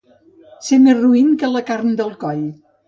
Ser 0.69 0.79
més 0.87 0.97
roín 1.03 1.31
que 1.43 1.51
la 1.53 1.65
carn 1.71 1.97
de 2.03 2.13
coll. 2.27 2.47